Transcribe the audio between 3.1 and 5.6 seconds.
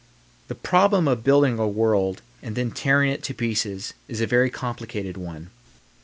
it to pieces is a very complicated one.